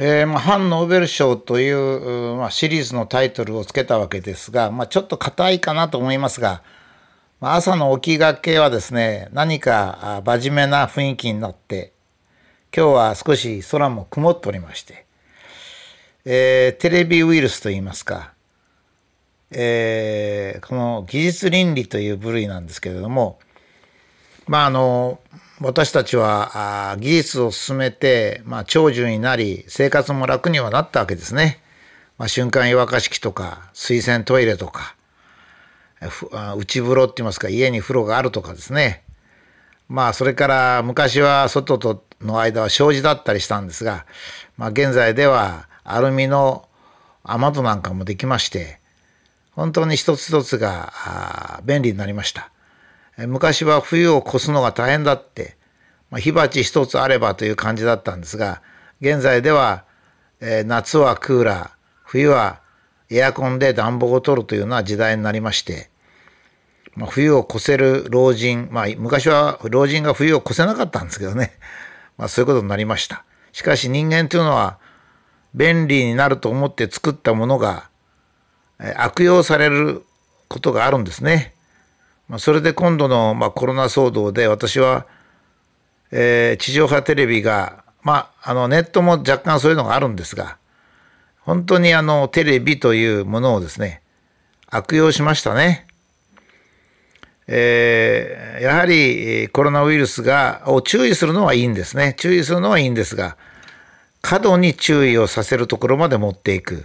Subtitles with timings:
[0.00, 6.62] えーまあ、反ノーベル賞という、まあ、シリーズのタイトルをつけたわけですが、まあ、ちょっと硬いかなと思いますが、
[7.40, 11.92] まあ、朝の起きがけはですね何か真面目な雰囲気になって
[12.72, 15.04] 今日は少し空も曇っておりまして、
[16.24, 18.34] えー、テレビウイルスといいますか、
[19.50, 23.40] えー、この技術倫理という部類なんですけれども
[24.46, 25.18] まああの
[25.60, 31.60] 私たちは技術を進めて、まあ、長寿になり生活も楽にはなったわけですね。
[32.18, 34.96] まあ、瞬間湯沸かし器とか水洗トイレとか
[36.56, 39.04] 内風呂って言いますか家に風呂があるとかですね
[39.88, 44.04] まあそれから昔は外との間は障子だったりしたんですが、
[44.56, 46.68] まあ、現在ではアルミの
[47.22, 48.80] 雨戸なんかもできまして
[49.52, 52.50] 本当に一つ一つが便利になりました。
[53.26, 55.56] 昔は冬を越すのが大変だって、
[56.10, 58.62] まあ、火鉢一つあればという感じだったんですが
[59.00, 59.84] 現在では、
[60.40, 61.70] えー、夏はクーラー
[62.04, 62.60] 冬は
[63.10, 65.90] エアコンで暖房を取るというような時代になりまして、
[66.94, 71.52] まあ、冬を越せる老人、まあ、昔は老人が冬を越せなかったんですけどね、
[72.18, 74.78] まあ、そういうことになりましたしかし人間というのは
[75.54, 77.88] 便利になると思って作ったものが
[78.96, 80.04] 悪用される
[80.46, 81.54] ことがあるんですね。
[82.28, 85.06] まあ、それで今度の、まあ、コロナ騒動で私は、
[86.10, 90.58] え、地上波テレビが、まあ、あのネットも若干そういうのがあるんですが
[91.40, 94.02] 本当にあのテレビというものをですね
[94.70, 95.86] 悪用しましたね。
[97.46, 102.14] えー、やはりコロナウイルスがを注意するのはいいんですね。
[102.18, 103.38] 注意するのはいいんですが
[104.20, 106.84] 過度に注意をさせるところまで持っていく。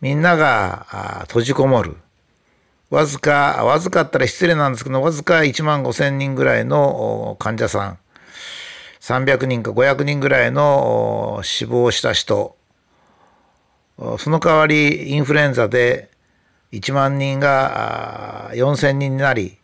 [0.00, 1.96] みんなが閉じこもる。
[2.90, 7.98] わずか、わずかったら失礼なんですけど、わずか1万5千人ぐらいの患者さん、
[9.00, 12.56] 300人か500人ぐらいの死亡した人、
[14.18, 16.10] その代わりインフルエンザで
[16.72, 19.58] 1万人が4千人になり、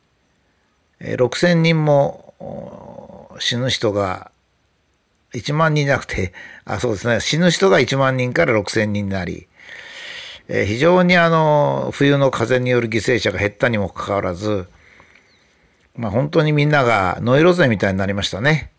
[1.01, 4.31] 6千人も死ぬ人が
[5.35, 6.33] 1万人じゃなくて、
[6.65, 9.49] あ、そうですね、死ぬ人が1万人から6千人になり、
[10.49, 14.67] えー、非常にあの冬の風による犠牲者が減ったにもかかわらず、
[15.97, 18.71] まあ、本当にみんながノイローゼみたいになりましたね。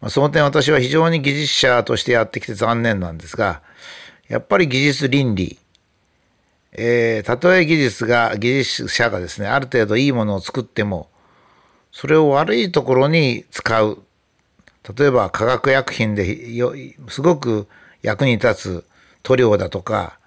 [0.00, 3.62] まあ、その点私は非常に技術者としてやってきて残念なんですが
[4.28, 5.58] やっぱり技術倫理、
[6.72, 11.08] えー、たとえ技術が技術者がですねある程度いいものを作っても
[11.90, 14.02] それを悪いところに使う
[14.96, 16.62] 例えば化学薬品で
[17.08, 17.66] すごく
[18.02, 18.84] 役に立つ
[19.22, 20.17] 塗料だとか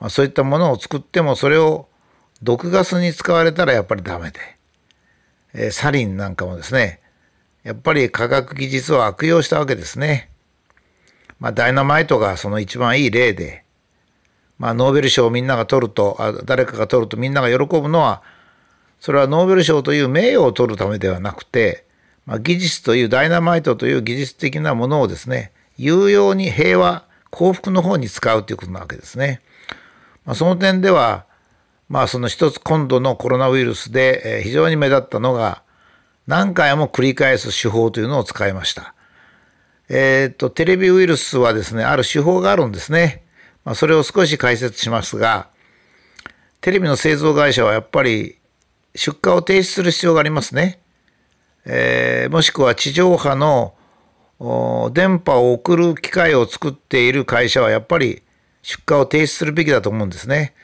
[0.00, 1.88] まあ、そういったものを作ってもそれを
[2.42, 4.40] 毒ガスに使われたらやっぱりダメで、
[5.52, 7.00] えー、サリンなんかもですね
[7.62, 10.30] やっぱり科学技術を悪用したわけですね。
[11.38, 13.64] まあ、ダイナマイトがその一番いい例で、
[14.58, 18.22] まあ、ノーベル賞をみんなが取るとあ誰かが取るとみんなが喜ぶのは
[18.98, 21.86] それはノーベル賞という名誉を取るためではなくて、
[22.26, 29.40] まあ、技術というダイナマイトという技術的なものをですね有用に平和幸福の方に使うということなわけですね。
[30.24, 31.26] まあ、その点では、
[31.88, 35.62] まあ、その一つ今度のコロナウイルスで非常に目立ったのが
[36.26, 38.94] 何回も繰り返す手法というのを使いました。
[39.88, 43.24] えっ、とテレビウイルスはですねある手法があるんですね。
[43.64, 45.48] まあ、それを少し解説しますが
[46.60, 48.38] テレビの製造会社はやっぱり
[48.94, 50.80] 出荷を停止する必要がありますね。
[51.64, 53.74] えー、もしくは地上波の
[54.92, 58.22] 電波を送る機械を作っている会社はやっぱり
[58.62, 60.54] 出荷を停止するべきだと思うんですね。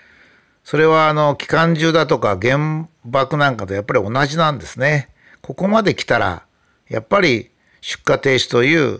[0.64, 5.10] それはあの機関銃だとか原爆なんかとやっぱり同じなんですね。
[5.40, 6.42] ここまで来たら
[6.88, 8.98] やっぱり出荷停止という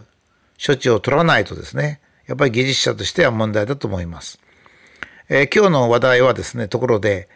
[0.65, 4.39] 処置を取らないとですねやっぱり技術者としては問題だと思います。
[5.29, 7.29] えー、今日の話題はですねところで、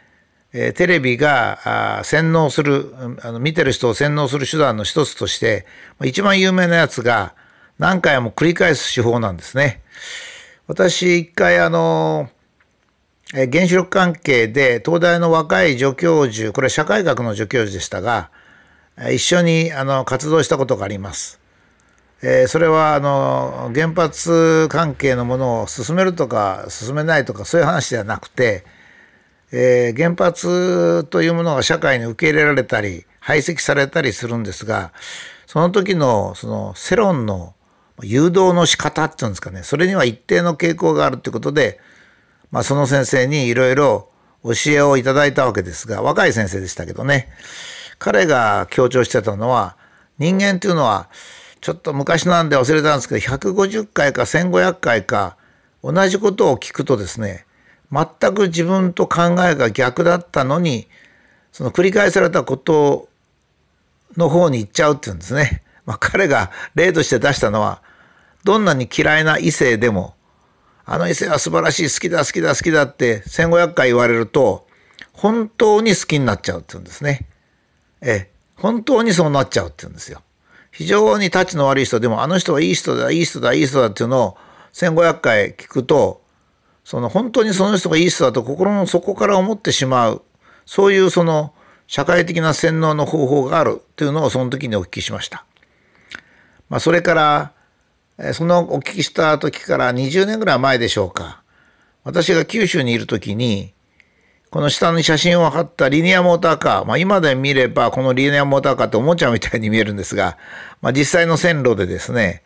[0.53, 5.66] えー、テレビが洗脳するあの見てる人を洗脳する手段の一つとして
[6.04, 7.34] 一番有名なやつが
[7.81, 9.82] 何回も繰り返す手法なんですね。
[10.70, 12.28] 私一回あの
[13.32, 18.31] 原子力関係で東大の若い助教授これ社会学の助教授でしたが
[19.12, 21.40] 一緒にあの活動したことがあります。
[22.22, 28.64] えー、それはあの原発関係のものを進めるとか進めないとかそういう話ではなくて、
[29.50, 34.93] えー、原発というものが社会に受け入れられたり排斥されたりするんですが
[35.49, 37.55] その時のその世論の
[38.05, 41.81] 誘導の仕方っていうんですかねそれには一定の傾向があるってことで、
[42.50, 44.08] まあ、その先生にいろいろ
[44.43, 47.29] 教えをいただいたわけですが若い先生でしたけどね
[47.99, 49.76] 彼が強調してたのは
[50.19, 51.08] 人間というのは
[51.61, 55.37] ちょっと昔なんで忘れたんですけど、150回か1500回か、
[55.82, 57.44] 同じことを聞くとですね、
[57.93, 60.88] 全く自分と考えが逆だったのに、
[61.53, 63.08] その繰り返されたこと
[64.17, 65.62] の方に行っちゃうっていうんですね。
[65.85, 67.82] まあ、彼が例として出したのは、
[68.44, 70.14] どんなに嫌いな異性でも、
[70.84, 74.66] あの異性は素晴らしい、好きだ、好きだ、好きだって1500回言われると、
[75.12, 77.28] 本当に好きになっちゃうって言うんですね。
[78.00, 80.22] ええ、本当にそうなっちゃうって言うんですよ。
[80.72, 84.38] 非常にタッチの悪い人でも、あの人はいい人だ、いい人だ、いい人だっていうのを
[84.72, 86.22] 1500回聞くと、
[86.84, 90.22] その本当にその人がいい人だと心の底から思ってしまう、
[90.64, 91.52] そういうその
[91.86, 95.44] 社会的な洗脳の方法があるというのをその時にお聞きしました。
[96.69, 97.52] まあ、それから、
[98.34, 101.43] そのお聞きした時から20年ぐらい前でしょうか。
[102.05, 103.72] 私が九州にいる時に、
[104.50, 110.37] この下に写真を貼ったリニアモーターカー、まあ、今で見ればこのリニアモーターカーっておもちゃみたいに見えるんですが、
[110.82, 112.43] まあ、実際の線路でですね、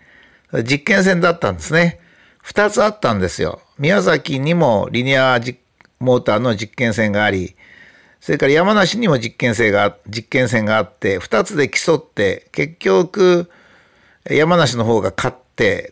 [0.64, 2.00] 実験線だったんですね。
[2.42, 3.60] 二つあったんですよ。
[3.78, 5.40] 宮崎にもリニア
[5.98, 7.56] モーターの実験線があり、
[8.20, 13.50] それから山梨にも実験線が、実験線があって、二つで競って、結局、
[14.24, 15.36] 山梨の方が勝っ、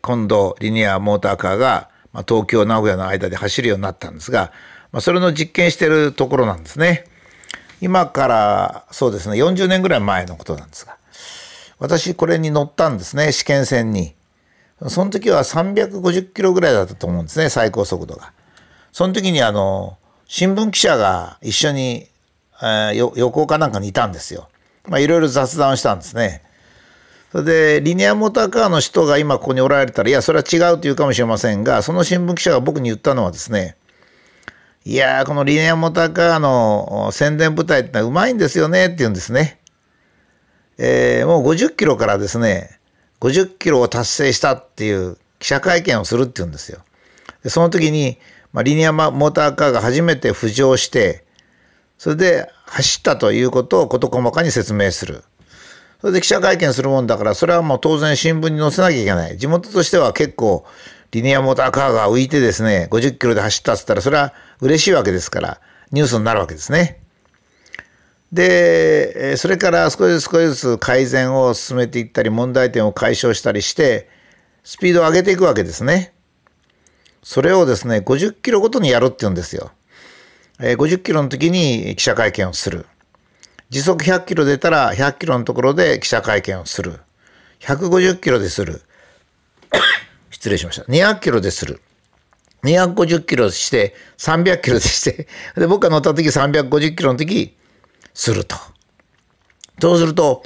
[0.00, 4.53] 今度リニアモーターカーが、ま、東京、名古屋の間で走るようになったんですが、
[4.91, 7.05] ま、それの実験してるところなんですね。
[7.82, 10.97] 今からそうですね40年ぐらい前のことなんですが
[11.81, 14.14] 私これに乗ったんですね試験船に。
[14.88, 18.32] その時は350キロぐらいだったと思うんですね最高速度が。
[18.93, 22.08] その時にあの新聞記者が一緒に、
[22.61, 24.49] えー、横かなんかにいたんですよ。
[24.88, 26.43] まあいろいろ雑談をしたんですね。
[27.32, 33.76] それでリニアモーターカーの人が今ここにおられたらいやそれは違うと言うかもしれませんがその新聞記者が僕に言ったのはですね
[34.84, 39.61] いやー、このリニアモーターカーの宣伝部隊ってのはうまいんですよねって言うんですね。
[40.76, 42.81] えー、もう50キロからですね、
[43.20, 46.81] 50キロを達成したっていう記者会見をするって言うんですよ。
[47.44, 48.19] でその時に、
[48.52, 51.25] まあ、リニアモーターカーが初めて浮上して、
[51.96, 55.23] それで走ったということを事細かに説明する。
[56.02, 59.38] それで記者会見するもんだから、それはもう当然新聞に載せなきゃいけない。
[59.38, 60.66] 地元としては結構、
[61.12, 65.60] リニアモーターカーが浮いてですね、50キロで走ったっつったら、それは嬉しいわけですから、
[65.93, 66.99] ニュースになるわけですね。
[68.32, 74.08] で、それから少しずつ少しずつ改善を進めていったり、問題点を解消したりして、
[74.64, 76.14] スピードを上げていくわけですね。
[77.22, 79.70] それをですね、50キロごとにやるって言うんですよ。
[80.58, 82.87] 50キロの時に記者会見をする。
[83.72, 87.00] 時速100キロ出たら100キロのところで記者会見をする。
[87.60, 88.82] 150キロでする。
[90.30, 90.82] 失礼しました。
[90.92, 91.80] 200キロでする。
[92.64, 95.26] 250キロして、300キロでして、
[95.56, 97.56] で、僕が乗った時350キロの時、
[98.12, 98.56] すると。
[99.80, 100.42] そうすると、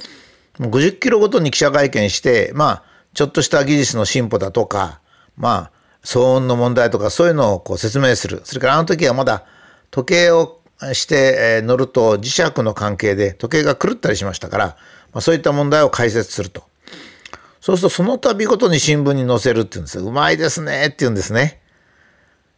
[0.61, 2.83] 50キロごとに記者会見して、まあ、
[3.13, 5.01] ちょっとした技術の進歩だとか、
[5.35, 5.71] まあ、
[6.01, 8.39] 騒音の問題とか、そういうのをこう説明する。
[8.45, 9.43] それからあの時はまだ
[9.91, 10.56] 時計を
[10.93, 14.65] して乗ると磁石の関係で時計が狂ったりしましたから、
[15.11, 16.63] まあ、そういった問題を解説すると。
[17.61, 20.03] そうするとその度ごとに新聞に載せるって言うんですよ。
[20.03, 21.61] うまいですねって言うんですね。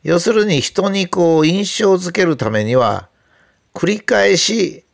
[0.03, 3.09] 要するに人にこう印象づけるためには
[3.73, 4.85] 繰り返し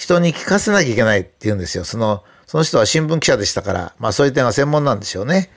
[0.00, 1.84] 人に聞かせなきゃいけないって言うんですよ。
[1.84, 5.50] その、その人は新聞記者でしたから、まあそういう点が専門なんでしょうね。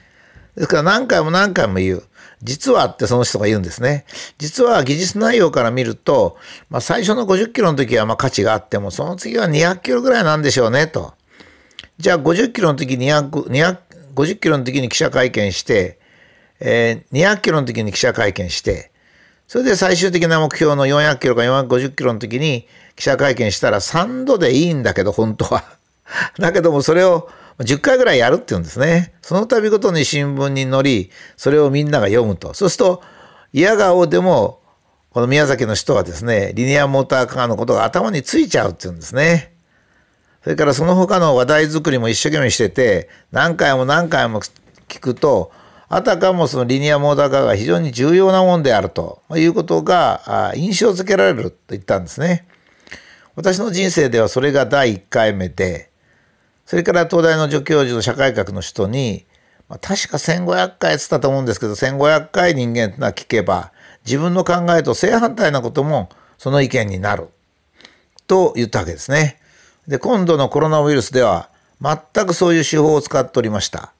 [0.55, 2.03] ですから何回も何回も言う。
[2.41, 4.05] 実はってその人が言うんですね。
[4.37, 6.37] 実は技術内容から見ると、
[6.69, 11.13] まあ、最初の50キロの時はまあ価値があっても、その次は200キロぐらいなんでしょうねと。
[11.97, 13.77] じゃあ50キロの時200、200
[14.13, 15.99] 50キロの時に記者会見して、
[16.59, 18.91] えー、200キロの時に記者会見して、
[19.47, 25.63] それで最終的な目標の400キロか450キロの時に記者会見したら3度でいいんだけど、本当は。
[26.37, 27.29] だけどもそれを
[27.59, 29.13] 10回ぐらいやるって言うんですね。
[29.21, 32.53] その度ごとに新聞に載り、それをみんなが読むと。
[32.53, 33.03] そうすると、
[33.51, 34.59] 嫌顔でも、
[35.11, 39.53] この宮崎の人はですね、リニアモーターカーのことが頭についちゃうって言うんですね。
[40.43, 44.41] それからその他の話題作りも一生懸命してて、何回も何回も
[44.89, 45.51] 聞くと、
[45.87, 52.47] あたかもそのリニアモーターカーが非常に重要なもんであるということが印象づけられると言ったんですね。
[53.35, 55.91] 私の人生ではそれが第1回目で、
[56.65, 59.25] それから東大の助教授の社会学の人に、
[59.69, 63.71] まあ、確か1500回つったと思うんですけど、1500回人間ってのは聞けば、
[64.05, 67.29] 自分の考えと正反対なこともその意見になる。
[68.27, 69.39] と言ったわけですね。
[69.87, 71.49] で、今度のコロナウイルスでは、
[71.81, 73.91] 全くそういう手法を使っておりました。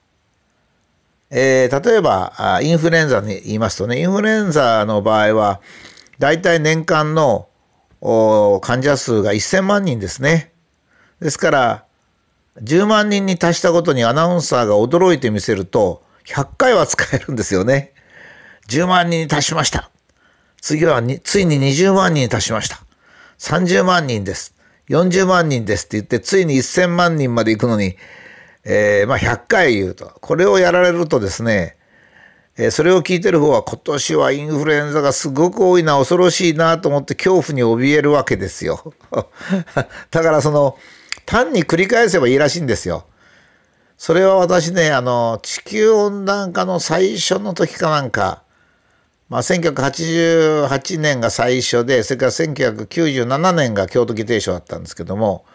[1.29, 5.62] えー、例えば、インフルエンザに言いますとね、インフルエンザの場合は、
[6.20, 7.48] 大体年間の
[8.62, 10.51] 患者数が1000万人ですね。
[11.20, 11.86] ですから、
[12.62, 17.93] 10万人に達したことにアナウンサーが驚いてみせると、100回は使えるんですよね。
[18.69, 19.89] 10万人に達しました。
[20.62, 22.81] 次はついに20万人に達しました。
[23.39, 24.55] 30万人です。
[24.89, 27.98] 40万人ですって言って、ついに1000万人まで行くのに、
[28.63, 30.13] えー、まあ100回言うと。
[30.22, 31.75] これをやられるとですね、
[32.55, 38.93] えー、それを聞いてる方は今年はインフルエンザがすごく多いな、恐ろしいなと思って恐怖に怯えるわけですよ。
[40.12, 40.77] だからその、
[41.25, 43.06] 単に繰り返せばいいらしいんですよ。
[43.98, 48.44] それは私ね、あの、地球温暖化の最初の時かなんか、
[49.30, 55.46] まあ、1988年が最初で、それから1997年が京都議定書だったんですけども、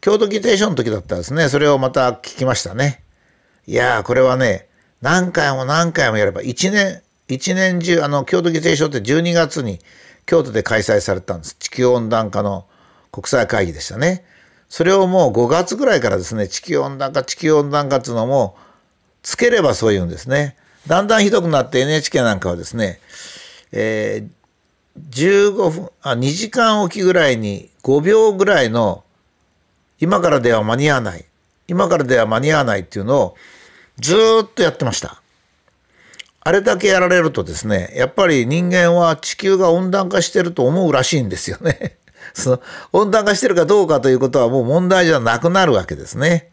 [0.00, 1.48] 京都議定書の時だったんですね。
[1.48, 3.02] それをまた聞きましたね。
[3.66, 4.68] いやー、これはね、
[5.00, 9.78] 何回も何回もやれば、1年、一年中、あの、京都議定書って12月に
[10.26, 11.56] 京都で開催されたんです。
[11.58, 12.66] 地球温暖化の
[13.12, 14.24] 国際会議でしたね。
[14.68, 18.56] それをもう5月ぐらいからですね、地球温暖化、地球温暖化っていうのも、
[19.22, 20.56] つければそう言うんですね。
[20.86, 23.00] だんだんひどくなって NHK なんかはですね、
[23.72, 29.02] えー、15分、あ、2時間おきぐらいに5秒ぐらいの
[29.98, 31.24] 今からでは間に合わない。
[31.66, 33.36] 今からでは間に合わないっていうのを
[33.98, 35.22] ずっとやってました。
[36.40, 41.96] あれだけやられるとですね、やっぱり人間は地球が温暖化してると思うらしいんですよね。
[42.34, 42.60] その
[42.92, 46.50] 温暖化してるかどうかということはもう問題じゃなくなるわけですね。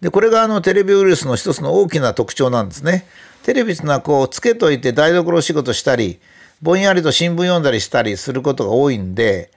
[0.00, 3.06] で、これがあのテレビウイルスの一つの大きな特徴なんですね。
[3.42, 6.20] テレビっていうのはこうつけといて台所仕事したり、
[6.62, 9.50] ぼんやりと新聞読んだりしたりすることが多いんで、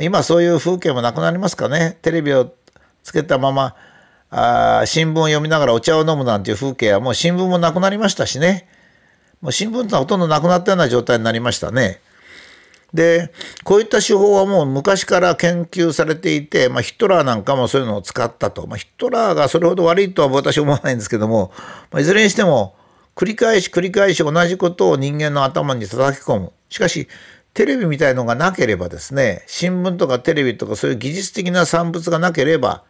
[0.00, 1.98] 今そういう風景もなくなりますかね。
[2.02, 2.52] テレビを
[3.02, 3.74] つけたまま、
[4.30, 8.68] あ新聞を読みながらお茶を飲むなんていう風景はもう新聞もなくなりましたしね。
[9.40, 12.00] もう新聞ってのはほとんどなくなったような状態になりましたね。
[12.94, 13.32] で、
[13.64, 18.66] こういった手法はもう昔から研究されていて、まあ、ヒトラーなんかもそういうのを使ったと。
[18.66, 21.52] まあ、ヒトラーがそれほど悪いとは私は思わないんですけども、
[21.90, 22.76] まあ、いずれにしても、
[23.14, 26.52] 繰り返し繰り返し同じことを人間の頭に叩き込む。
[26.68, 27.08] しかし、
[27.54, 32.84] テレビみたいのがなければですね、新聞とかテレビとかそういう技術的な産物がなければ、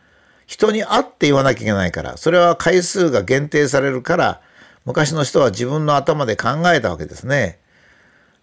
[0.47, 4.41] 人に会って言わなきゃいけないから、それは回数が限定されるから、
[4.85, 7.61] 昔の人は自分の頭で考えたわけですね。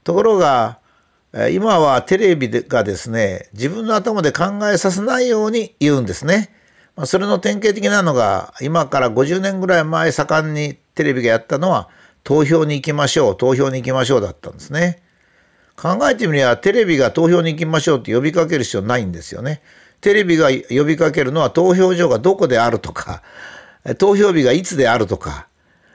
[0.03, 0.79] ところが、
[1.51, 6.53] 今はテレビがですね、自分の頭で考えさせないように言うんですね。
[7.05, 11.89] それの典型的なのが、今から50年ぐらい前盛んにテレビがやったのは、
[12.23, 15.01] 投票に行きましょう、投票に行きましょうだったんですね。
[15.75, 19.63] 考えてみれば、テレビが投票に行きましょうって呼びかける必要ないんですよね。
[20.01, 23.23] テレビが呼びかけるのは投票所がどこであるとか、
[23.97, 25.47] 投票日がいつであるとか、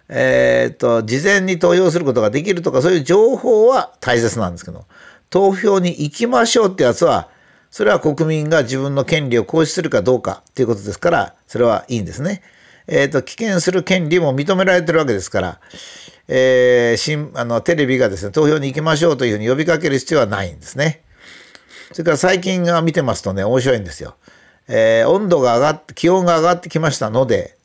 [0.09, 4.87] え、っと、事前に投票することができるとか、そういう情報は大切なんですけど、
[5.31, 7.29] 投票に行きましょうってやつは、
[7.71, 12.43] それは国民が自分の権利を行使するかどうかということですから、それはいいんですね。
[12.87, 15.61] えっ、ー、と、棄権する権利も認められてるわけですから、
[16.29, 21.03] えー、新あのテレビがですね、投票に行きましょうというふうに呼びかける必要はないんですね。
[21.93, 24.17] それから最近が見てますとね、面白いんですよ。
[24.69, 27.57] えー、温度が上がって、気温が上がってきましたので、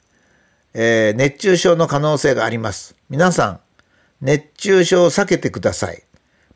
[0.74, 2.96] えー、熱中症の可能性があります。
[3.10, 3.60] 皆さん、
[4.22, 6.04] 熱中症を避けてください。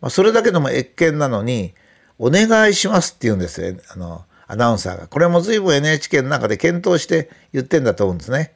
[0.01, 1.73] まあ、それだけでも越見なのに、
[2.19, 3.75] お願いしますって言うんですよ。
[3.89, 5.07] あの、アナウンサーが。
[5.07, 8.53] これも随分 NHK の中で検討して言ってんだと思うんですね。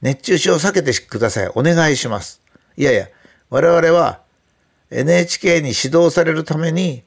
[0.00, 1.50] 熱中症を避けてください。
[1.54, 2.40] お願いします。
[2.76, 3.08] いやいや、
[3.50, 4.20] 我々は
[4.90, 7.02] NHK に指導されるために、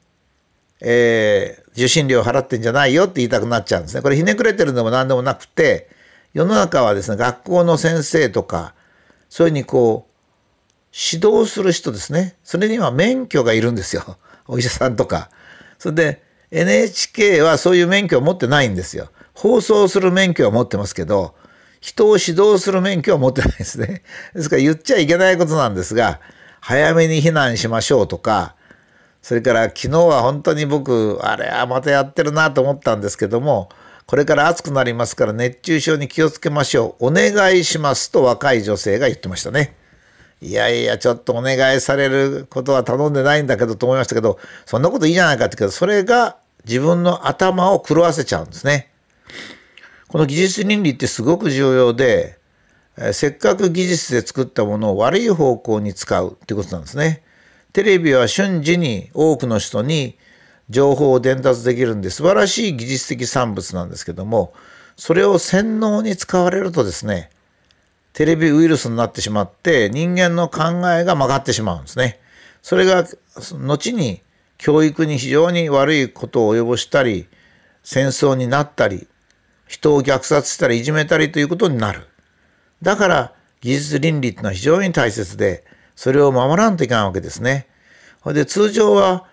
[0.82, 4.02] えー、受信料払ってんじゃないよって言いたくなっちゃうんですね。
[4.02, 5.90] これひねくれてるのでも何でもなくて、
[6.34, 8.74] 世の中はですね、学校の先生とか、
[9.30, 10.09] そういうふうにこう、
[10.92, 12.36] 指導する人ですね。
[12.44, 14.18] それには免許がいるんですよ。
[14.48, 15.30] お医者さんとか。
[15.78, 19.10] それで NHK はそういう免許を持ってないんですよ。
[19.34, 21.36] 放送する免許は持ってますけど、
[21.80, 24.04] 人を指導する免許は持ってないですね。
[24.36, 26.20] ですから言っちゃいけないことなんですが、
[26.60, 28.56] 早めに避難しましょうとか、
[29.22, 33.70] それから昨日は本当に僕、あれはまたやってるなと思ったんですけども、
[34.06, 37.08] これから暑くなりますから熱中症に気をつけましょう。
[37.08, 39.76] お願いしますと若い女性が言ってましたね。
[40.42, 48.90] いやいや、ちょっとお願いされることは頼んでないんだけどと思いましたけど、そんなこといいじゃないかってけど、それが自分の頭を狂わせちゃうんですね。
[50.08, 52.40] この技術倫理ってすごく重要で、
[53.12, 57.24] せっかく技術で作ったものを悪い方向に使うってことなんですね。
[57.72, 60.18] テレビは瞬時に多くの人に
[60.70, 64.54] 情報を伝達できるんで素晴らしい技術的産物なんですけども、
[64.98, 67.30] それを洗脳に使われるとですね、
[68.20, 72.20] テレビウイルスになってしまって人間の考えが曲がってしまうんですね。
[72.62, 73.06] それが
[73.62, 74.22] 後に
[74.58, 77.30] 教育に非常に悪いことを及ぼしたり
[77.82, 79.08] 戦争になったり
[79.70, 82.10] 人を虐殺したりいじめたりということになる。
[82.82, 85.64] だから技術倫理っていうのは非常に大切で、
[85.96, 87.68] それを守らんといかんわけですね。
[88.20, 89.28] ほいで通常は、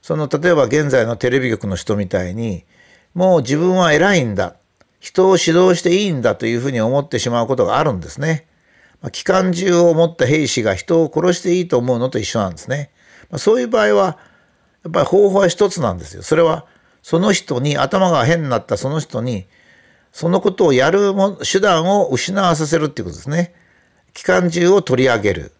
[0.00, 2.64] その例えば現在のテレビ局の人みたいに、
[3.14, 4.54] もう自分は偉いんだ。
[5.00, 8.46] 人を指導していいんだというふうに思ってしまうことがあるんですね。
[9.00, 12.90] まあ、機関銃を持った兵士が人を殺していいと思うのと一緒なんですね。
[13.30, 14.18] まあ、そういう場合は、
[14.84, 16.22] やっぱり方法は一つなんですよ。
[16.22, 16.66] それは、
[17.02, 19.46] その人に、頭が変になったその人に、
[20.12, 23.54] そのことをやるも手段を失わさせるっていうことですね。
[24.14, 25.52] 機関銃を取り上げる。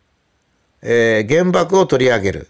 [0.82, 2.48] えー、原爆を取り上げる。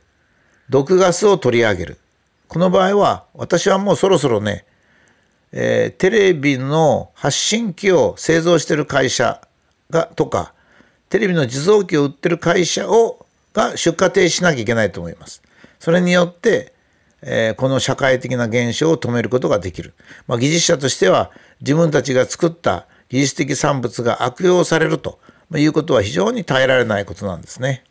[0.71, 1.99] 毒ガスを取り上げる。
[2.47, 4.65] この場合は、私はもうそろそろね、
[5.53, 9.41] えー、テレビの発信機を製造してる会社
[9.91, 10.53] が、とか、
[11.09, 15.43] テレビの受像機を売ってる会社を、が出荷停止しなきゃいけないと思います。
[15.79, 16.73] それによって、
[17.23, 19.95] えー、この社会的な現象を止めることができる。
[20.27, 25.19] まあ、技術者としては自分たちが作った技術的産物が悪用されると
[25.57, 27.85] いうことは非常に耐えられないことなんですね。